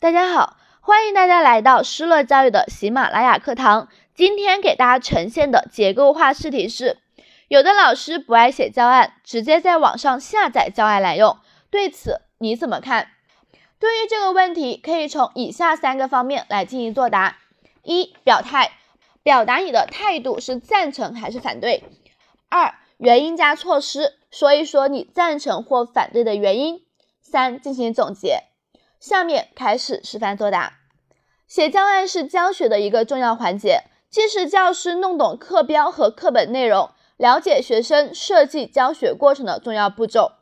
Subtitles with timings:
[0.00, 3.88] 大家好，欢迎大家来到施乐教育的喜马拉雅课堂。
[4.14, 6.96] 今天给大家呈现的结构化试题是：
[7.48, 11.36] 有的老师不爱写教案，直接在网上下载教案来用，
[11.70, 13.08] 对此你怎么看？
[13.78, 17.36] 对于这个问题，可以从以下三个方面来进行作答：
[17.82, 18.70] 一、表态，
[19.22, 21.82] 表达你的态度是赞成还是反对；
[22.48, 26.78] 二、原因加措施，说一说你赞成或反对的原因；
[27.20, 28.44] 三、进行总结。
[29.00, 30.74] 下面开始示范作答。
[31.48, 40.32] 写教案是教学的一个重要环节，既是教师弄懂课标和课本内容，了解学生设计教学过程的重要步骤，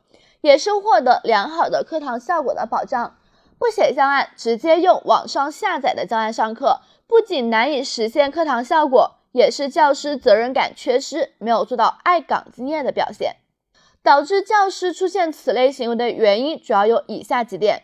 [0.41, 3.15] 也是获得良好的课堂效果的保障。
[3.57, 13.37] 不写教案，直接用网上下载的教案上课，不仅难以实现课堂效果，也是教师责任感缺失，没有做到爱岗敬业的表现。
[14.01, 17.83] 导致教师出现此类行为的原因，主要有以下几点。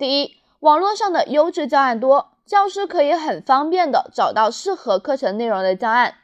[0.00, 6.14] 第一，网络上的优质教案多，教师可以很方便的找到适合课程内容的教案。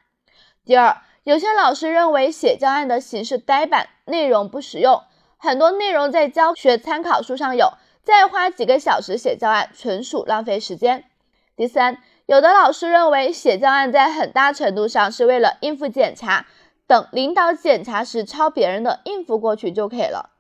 [0.65, 5.03] 第二，有些老师认为写教案的形式呆板，内容不实用，
[5.37, 11.05] 很多内容在教学参考书上有，再花几个小时写教案，纯属浪费时间。
[11.55, 16.47] 第三，有的老师认为写教案在很大程度上是为了应付检查，
[16.87, 20.31] 等领导检查时抄别人的应付过去就可以了。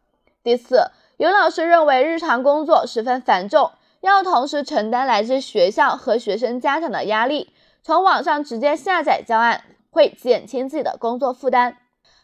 [0.42, 0.90] 第四。
[1.16, 3.70] 有老师认为日常工作十分繁重，
[4.02, 11.78] 要同时承担来自学校和学生家长的压力，从网上直接下载教案会减轻自己的工作负担。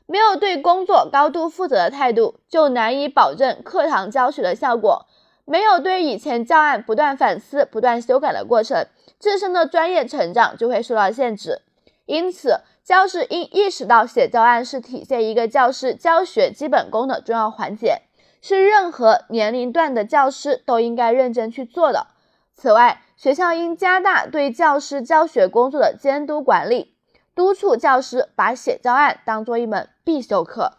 [0.05, 5.07] 没有对工作高度负责的态度，就难以保证课堂教学的效果。
[5.47, 8.87] 没有对以前教案不断反思、不断修改的过程，
[9.19, 11.63] 自身的专业成长就会受到限制。
[12.05, 18.03] 因此，教师应意识到写教案是体现一个教师教学基本功的重要环节。
[18.43, 22.09] 是任何年龄段的教师都应该认真去做的。
[22.55, 26.97] 此外，学校应加大对教师教学工作的监督管理，
[27.35, 30.73] 督促教师把写教案当做一门必修课。